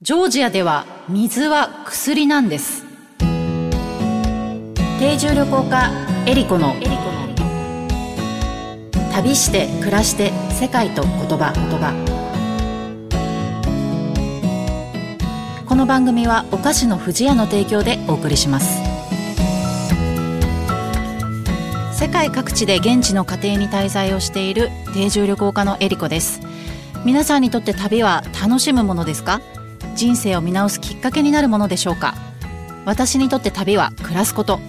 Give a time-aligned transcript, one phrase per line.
[0.00, 2.84] ジョージアでは水は薬なんです。
[3.18, 5.90] 定住旅行家
[6.24, 6.76] エリコの。
[9.12, 11.52] 旅して暮らして世界と言葉。
[11.52, 11.92] 言葉
[15.66, 18.80] この番組はお菓子の不二家の提供でお送りします。
[21.92, 26.40] 世界各地で現地の家庭に滞在をしている定住旅行家のエリコです。
[27.04, 29.40] 皆さんにとって旅は楽しむものですか？
[29.98, 32.14] 人生を見直すきっかけになるものでしょうか？
[32.84, 34.60] 私にとって旅は暮らすこと。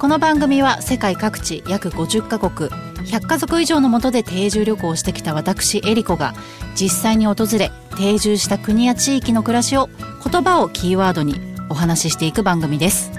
[0.00, 2.68] この番組は世界各地約50カ国
[3.06, 6.34] 100家族以上のもとで定住旅行をしてきた私エリコが
[6.74, 9.88] 実際に訪れ定住した国や地域の暮らしを
[10.28, 13.12] 言葉をキーワードにお話ししていく番組です。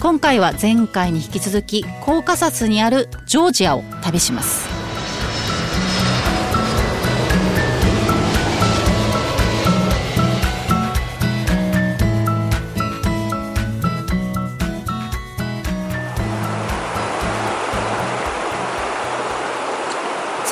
[0.00, 4.63] 今回は前回に引き続きコーカサスにあるジョージアを旅します。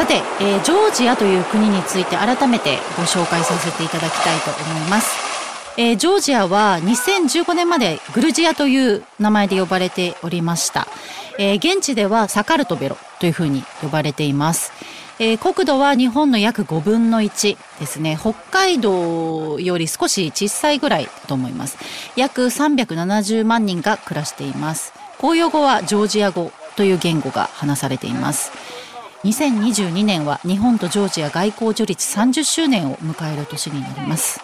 [0.03, 5.17] さて、えージョージアという国について改めてご紹介させていただきたいと思います。
[5.77, 10.89] えージョージアは2015年までグルジアという名前で呼ばれておりました。
[11.39, 14.73] えー現地ではサカルトベロというふうに呼ばれています。
[15.21, 18.19] えー国土は日本の約5分の1ですね。
[18.21, 21.79] 北海道より少し小さいぐらいだと思います。
[22.17, 24.93] 約370万人が暮らしています。
[25.19, 28.51] 公用語はジョージア語という言語が話されています。
[29.25, 34.41] 2022年は日本とジョージア外交樹立30周年を迎える年になります。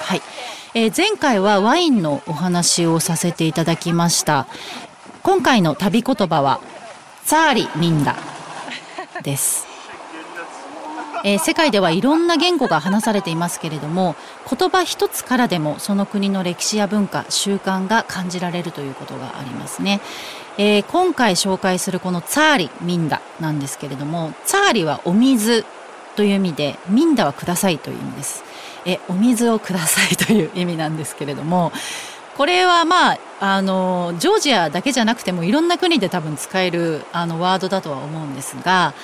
[0.00, 0.22] はい、
[0.74, 4.46] えー前回はワインのお話をさせていただきました。
[5.22, 6.60] 今回の旅言葉は
[7.24, 8.16] サーリミンダ
[9.22, 9.67] です。
[11.28, 14.16] えー世界ではいろんな言語が話されていますけれども
[14.50, 20.00] 言葉一つからでもその国の歴史や文化習慣が感じられるということがありますね、
[20.56, 25.66] えー今回紹介するこのツァーリミンダなんですけれどもツァーリはお水
[26.16, 28.42] という意味でミンダはくださいという意味です。
[28.86, 31.72] えお水をくださいという意味なんですけれども
[32.38, 38.94] これはまああのジョージアだけじゃなくてもいろんな国で多分使えるあのワードだとは思うんですが、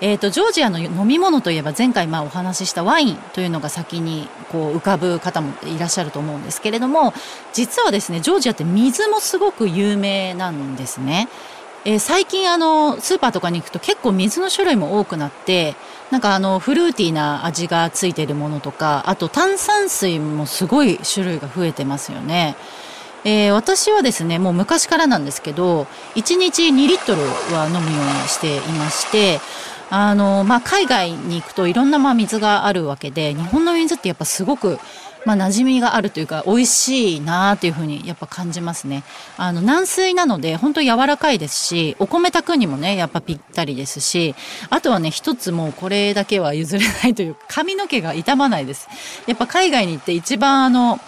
[0.00, 7.14] えー、とジョージアの飲み物といえば前回まあお話ししたワインというのが先にこう浮かぶ方もいらっしゃると思うんですけれども
[7.52, 11.28] 実はですねジョージアって水もすごく有名なんですね。
[11.84, 15.74] えー最近あのスーパーとかに行くと結構水の種類も多くなって
[16.10, 22.54] なんかあのフルーティーな味がついているものとかあと炭酸水もすごい種類が増えてますよね。
[23.24, 27.22] えー私はですねもう昔からなんですけど1日2リットル
[27.54, 29.40] は飲むようにしていまして
[29.94, 34.78] あの、まあ、海外に行くといろんなまあ水があるわけで日本の水ってやっぱすごく
[35.24, 39.04] まあ、馴染みがあるというか美味しいなっていうふうにやっぱ感じますね。
[39.36, 44.34] あの軟水なので本当柔らかいですしお米炊くにもねやっぱぴったりですし
[44.68, 48.88] あとはね一つもうこれだけは譲れないというか髪の毛が傷まないです。
[49.28, 50.98] やっぱ海外に行って一番あの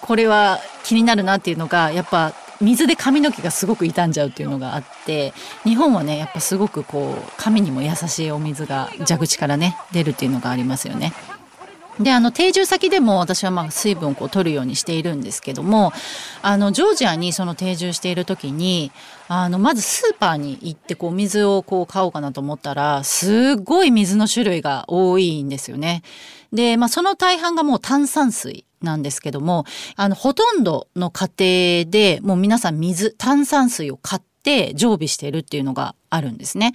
[0.00, 2.32] これは気になるなっていうのがやっぱ
[2.62, 5.34] 水で髪の毛がすごく傷んじゃうっていうのがあって
[5.64, 11.12] 日本はねやっぱすごくこう髪にも優しいお水が蛇口からね出るっていうのがありますよね。
[12.00, 15.92] であの定住先でも私はまあ水分をこう取るようにしているんですけども
[16.40, 18.92] あのジョージアにその定住している時に
[19.28, 26.02] あのまずスーパーに行ってこう水をこう買おうかなと思ったらすごい水の種類が多いんですよね。
[26.52, 29.64] で、まあ、その大半がもう炭酸水なんですけども
[29.96, 34.31] あのほとんどの家庭でもう皆さん水炭酸水を買って
[34.74, 36.72] 常備しているっていうのがあるんですね。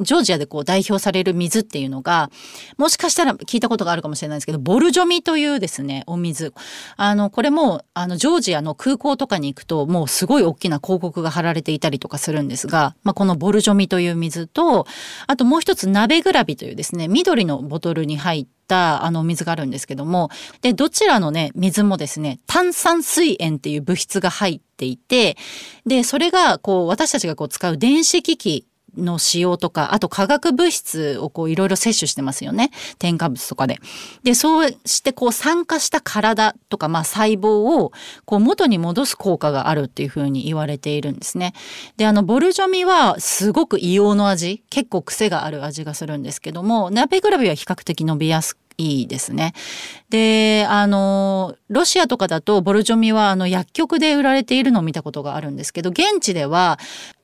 [0.00, 2.30] ジョージアでこう代表される水っていうのが
[2.76, 6.52] もしかしたら聞いたことがあるかもしれないですけどボルジョミというですねお水
[6.96, 14.86] あのこれもあのジョージアの空港とかに行くともうすごい大きな広告が貼られていたりとかするんですが、まあ、このボルジョミという水と
[15.26, 25.36] あともう一つ鍋グラビというですね緑のボトルに入ったあの水があるんですけどもでどちらのね水もですね炭酸水塩っていう物質が入っていて
[25.86, 28.66] でそれがこう私たちがこう使う電子機器
[28.96, 32.70] の使用とか、あと化学物質をこういろいろ摂取してますよね。
[32.98, 33.78] 添加物とかで。
[34.22, 37.92] で、そうしてこう酸化した体とか、まあ細胞を
[38.24, 41.54] こう元に戻す効果があるっていうふうに言われているんですね。
[41.96, 49.52] で、あの、ボルジョミはすごく硫黄の味、結構癖がある味がするんですけども、鍋グラビは比較的伸びやすいいですね。
[50.10, 56.78] で、あの、ロシアとかだとボルジョミはあの薬局で売られているのを見たことがあるんですけど、現地では、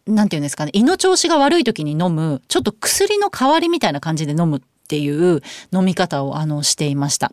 [0.06, 5.43] なんていうんですかね、胃の調子が悪い時に飲む、ちょっと薬の代わりみたいな感じで飲むっていう
[5.73, 7.32] 飲み方をあのしていました。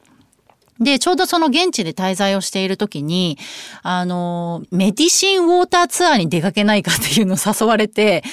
[0.79, 3.37] で、ちょうどその現地で滞在をしている時に、
[3.81, 8.23] あの、メディシンウォーターツアーに出かけないかっていうのを誘われて、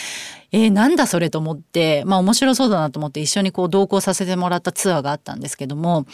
[0.55, 6.07] えー、なんだそれと思って、まあ面白そうだなと思って一緒にこう同行させてもらったツアーがあったんですけども、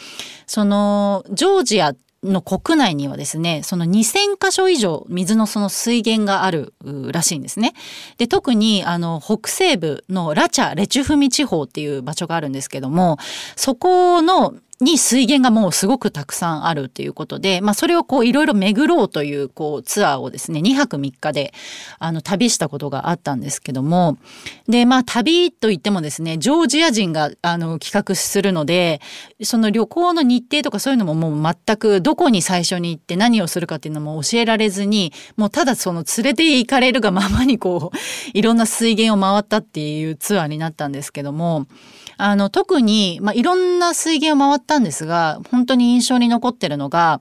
[0.47, 1.93] その、ジョージア
[2.23, 6.73] の国内にはですね、その2000箇所以上水のその水源がある
[7.11, 7.73] らしいんですね。
[8.17, 13.19] で、特にあの北西部のラチャ・レチュフミ地方っていう場所があるんですけども、
[13.55, 21.53] そこのに水源がもうすごくたくさんあるっていうことで、まあそれをこういろいろ巡ろうというこうツアーをですね、2泊3日で
[21.99, 24.17] あの旅したことがあったんですけども、
[24.67, 29.01] で、まあ旅といってもですね、ジョージア人があの企画するので、
[29.43, 37.97] その旅行の日程とかそういうのももう全くどこに最初に行って何をするかっていうのも教えられずに、もうただその連れて行かれるがままにこう、
[38.33, 41.67] いろんな水源を回ったっていうツアーになったんですけども、
[42.17, 47.19] あの、特に、まあ、いろんな水源を回ったたんですが、本当に印象に残ってるのが、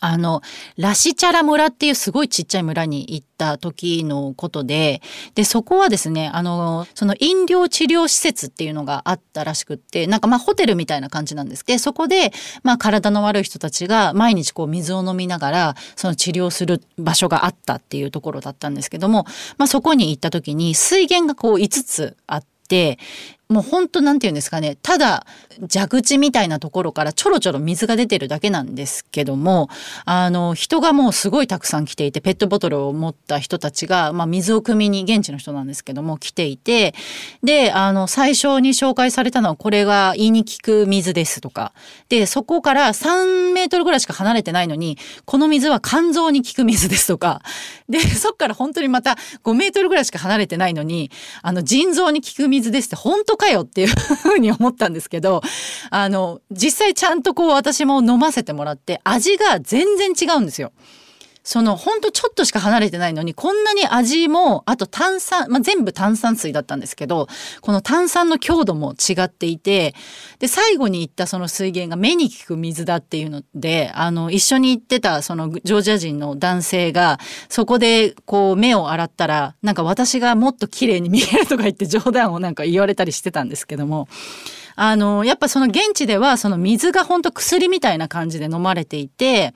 [0.00, 0.42] あの、
[0.76, 5.02] ラシチャラ村っていうすごいちっちゃい村に行った時のことで、
[5.34, 11.64] で、そこはですね、あの、その飲料治療施設っていうのがあったらしくって、なんかまあホテルみたいな感じなんです。
[11.64, 12.32] けど、そこで、
[12.62, 19.26] まあ体の悪い人たちが毎日こう水を飲みながら、その治療する場所があったっていうところだったんですけども、
[19.56, 23.00] まあそこに行った時に水源がこう5つあって、
[23.48, 25.26] もうほんとなんて言うんですかね、ただ
[25.72, 29.70] 蛇口みたいなところからちょろちょろ水が出てるだけなんですけども、
[30.04, 36.94] あの、人がもうすごいたくさん来ていて、ペットボトルを持った人たちが、まあ水を汲みに、現地の人なんですけども、来ていて、
[37.42, 41.72] で、あの、最初に紹介されたのは、これが胃に効く水ですとか、
[42.10, 47.40] で、そこから3メートルぐらいしか離れてないのに、この水は肝臓に効く水ですとか、
[47.88, 51.10] で、そっから本当にまた5メートルぐらいしか離れてないのに、
[51.40, 55.40] あの、腎臓に効く水ですって本当かよっていうふうに思ったんですけど、
[55.90, 60.72] あの、実際ちゃんとこう私も飲ませてもらって味が全然違うんですよ。
[61.48, 67.26] そのほんとちょっとしか離れてないのにこんなに味もあと炭酸、まあ、全部炭酸水だったんですけど
[67.62, 69.94] この炭酸の強度も違っていて
[70.40, 77.18] で最後に行ったその水源が目に効く水だっていうのであの一緒に行ってたそのジョージア人の男性が
[77.48, 84.06] そこでこう目を洗ったらなんか私がもっと綺麗に見えるとか言って冗談をなんか言われたりしてたんですけども。
[84.80, 89.52] あの、やっぱその現地ではその水が本当薬みたいな感じで飲まれていて、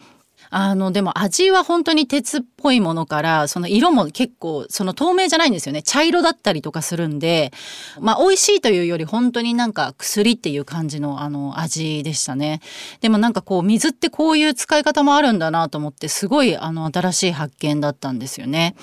[0.55, 5.83] あの、でも味は本当に鉄っぽいものから、その色も結構、その透明じゃないんですよね。
[5.83, 7.53] 茶色だったりとかするんで、
[7.99, 12.61] まあ美味しいというより本当になんか薬っていう感じのあの味でしたね。
[13.01, 18.77] でもなんかこう水ってこういう使い方もあるんだなと思って、すごいあの新しい発見だったんですよね。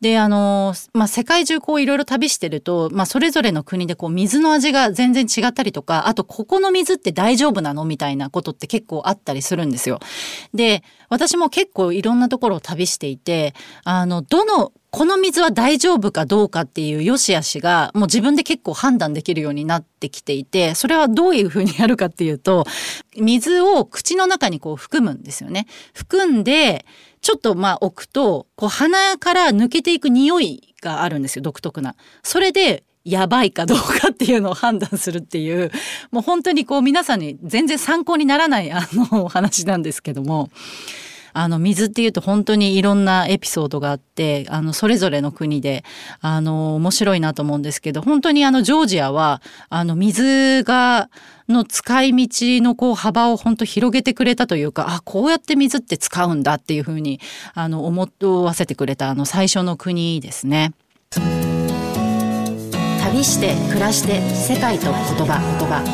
[0.00, 7.84] で、あの、まあ世界中こういろいろ旅してると、まあそれぞれの国でこう水の味が全然違ったりとか、あとここの水って大丈夫なの？
[7.84, 10.00] みたいなことって結構あったりするんですよ。
[10.54, 10.82] で、
[11.12, 13.52] 私も結構いろんなところを旅していて、
[13.84, 22.64] あの、どの、この水は大丈夫かどうかっていう良し悪しがもう自分で結構判断できるようになってきていて、それはどういうふうにやるかっていうと、
[23.18, 25.66] 水を口の中にこう含むんですよね。
[25.92, 26.86] 含んで、
[27.20, 31.94] ちょっとまあ置くと、こう鼻から抜けていく匂いがあるんですよ、独特な。
[32.22, 35.70] それでやばいかどうかっていうのを判断するっていう、
[36.10, 40.50] もう本当にこう皆さんに全然参考にならないあのお話なんですけども、
[41.34, 45.84] あの水っていうと本当にいろんなエピソードがあってあのそれぞれの国で
[46.20, 51.08] あの面白いなと思うんですけど本当にあのジョージアはあの水が
[51.48, 52.28] の使い道
[52.62, 57.20] のこう幅を本当広げてくれたというかあこうやって水って使うんだっていうふうに
[57.54, 58.08] あの思
[58.42, 60.72] わせてくれたあの最初の国ですね。
[63.12, 65.84] 旅して暮らして世界と言葉言葉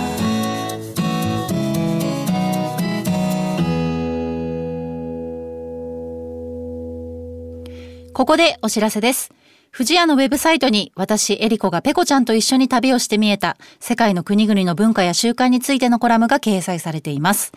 [8.13, 9.38] ここでお知らせです。
[9.73, 17.53] 富士屋のウェブサイトに私、エリコがペコちゃんと一緒に旅をして見えた世界の国々の文化や習慣についてのコラムが掲載されています。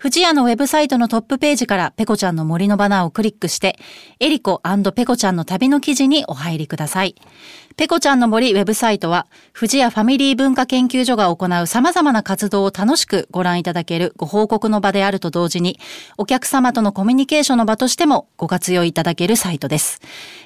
[0.00, 3.76] 富士屋のウェブサイトのトップページからペコちゃんの森のバナーをクリックして、
[4.18, 4.62] エリコ
[4.94, 7.14] ペコちゃんの旅の記事にお入りください。
[7.76, 15.78] ペコちゃんの森ウェブサイトは、富士屋ファミリー文化研究所が行う様々な活動を楽しくご覧いただけるご報告の場であると同時に、
[16.18, 20.00] お客様とのコミュニケーションの場としてもご活用いただけるサイトです。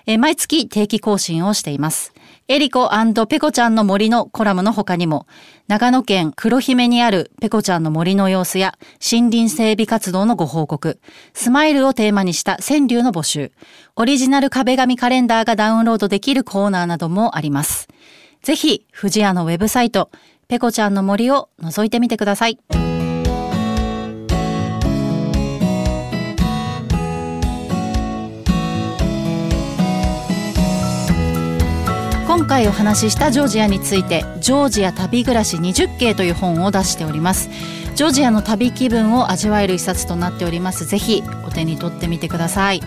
[0.07, 2.15] え毎月定期更新をしています。
[2.49, 2.89] エリコ
[3.29, 5.27] ペコちゃんの森のコラムの他にも、
[5.69, 10.99] 長野県黒姫にあるペコちゃんの森の様子や森林整備活動のご報告、
[11.35, 13.53] スマイルをテーマにした川柳の募集、
[13.97, 17.89] オリジナル壁紙カレンダーがダウンロードできるコーナーなどもあります。
[18.43, 20.11] ぜひ、富士屋のウェブサイト、
[20.49, 22.59] ペコちゃんの森を覗いてみてください。
[32.37, 37.49] 今回お話ししたジョージアについて「ジョージア旅暮らし20景」という本を出しております。
[37.95, 40.85] ジョージアの旅気分を味わえる一冊となっております。
[40.85, 42.81] ぜひお手に取ってみてください。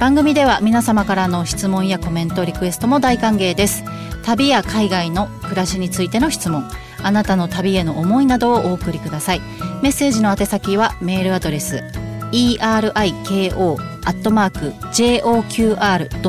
[0.00, 3.84] 番組では皆様からの質問やコメントリクエストも大歓迎です。
[4.24, 6.66] 旅や海外の暮らしについての質問。
[7.02, 9.42] あなたの旅への思いなどをお送りください。
[9.82, 11.84] メッセージの宛先はメールアドレス
[12.32, 16.28] eriko アットマーク joqr.net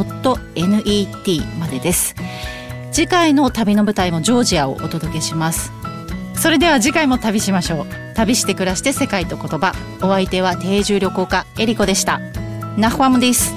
[1.60, 2.16] までです。
[2.92, 5.72] 次回の旅の舞台もジョージアをお届けします。
[6.34, 7.88] それでは次回も旅しましょう。
[8.16, 9.74] 旅して暮らして世界と言葉。
[10.01, 12.20] お相手は定住旅行家エリコでした。
[12.77, 13.57] ナフワムです。